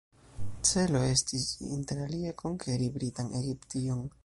Celo 0.69 1.01
estis 1.09 1.45
interalie 1.77 2.33
konkeri 2.41 2.91
britan 2.99 3.33
Egiption. 3.43 4.05